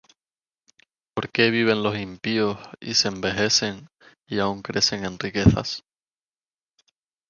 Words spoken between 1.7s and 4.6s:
los impíos, Y se envejecen, y